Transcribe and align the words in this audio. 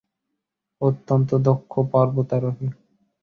অত্যন্ত 0.81 1.29
দক্ষ 1.47 1.73
পর্বতারোহী। 1.91 2.67